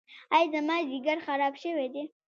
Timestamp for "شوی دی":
1.63-2.03